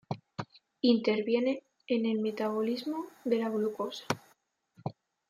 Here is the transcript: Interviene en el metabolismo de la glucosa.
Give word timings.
Interviene 0.81 1.61
en 1.85 2.07
el 2.07 2.17
metabolismo 2.17 3.05
de 3.23 3.37
la 3.37 3.49
glucosa. 3.49 4.03